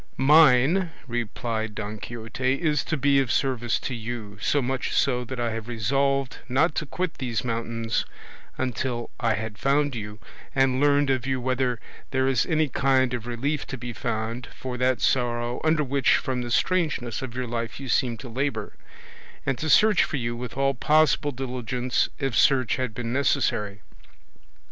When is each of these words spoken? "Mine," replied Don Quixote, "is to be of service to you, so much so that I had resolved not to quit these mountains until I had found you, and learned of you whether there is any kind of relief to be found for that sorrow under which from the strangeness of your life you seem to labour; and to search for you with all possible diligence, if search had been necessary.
"Mine," 0.17 0.89
replied 1.05 1.75
Don 1.75 1.99
Quixote, 1.99 2.55
"is 2.55 2.83
to 2.85 2.97
be 2.97 3.19
of 3.19 3.31
service 3.31 3.77
to 3.81 3.93
you, 3.93 4.39
so 4.41 4.59
much 4.59 4.93
so 4.93 5.23
that 5.23 5.39
I 5.39 5.51
had 5.51 5.67
resolved 5.67 6.39
not 6.49 6.73
to 6.73 6.87
quit 6.87 7.19
these 7.19 7.43
mountains 7.45 8.03
until 8.57 9.11
I 9.19 9.35
had 9.35 9.59
found 9.59 9.93
you, 9.93 10.17
and 10.55 10.81
learned 10.81 11.11
of 11.11 11.27
you 11.27 11.39
whether 11.39 11.79
there 12.09 12.27
is 12.27 12.47
any 12.47 12.67
kind 12.67 13.13
of 13.13 13.27
relief 13.27 13.67
to 13.67 13.77
be 13.77 13.93
found 13.93 14.47
for 14.55 14.75
that 14.77 15.01
sorrow 15.01 15.61
under 15.63 15.83
which 15.83 16.15
from 16.15 16.41
the 16.41 16.49
strangeness 16.49 17.21
of 17.21 17.35
your 17.35 17.45
life 17.45 17.79
you 17.79 17.87
seem 17.87 18.17
to 18.17 18.27
labour; 18.27 18.73
and 19.45 19.59
to 19.59 19.69
search 19.69 20.03
for 20.03 20.17
you 20.17 20.35
with 20.35 20.57
all 20.57 20.73
possible 20.73 21.31
diligence, 21.31 22.09
if 22.17 22.35
search 22.35 22.77
had 22.77 22.95
been 22.95 23.13
necessary. 23.13 23.81